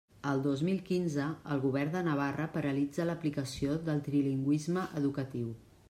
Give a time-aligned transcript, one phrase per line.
[0.29, 5.55] El dos mil quinze, el Govern de Navarra paralitza l'aplicació del trilingüisme educatiu.